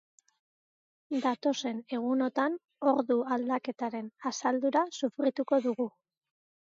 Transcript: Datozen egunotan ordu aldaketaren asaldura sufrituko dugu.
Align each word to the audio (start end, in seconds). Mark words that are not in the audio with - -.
Datozen 1.25 1.83
egunotan 1.97 2.57
ordu 2.93 3.17
aldaketaren 3.37 4.09
asaldura 4.31 4.83
sufrituko 5.01 5.61
dugu. 5.67 5.87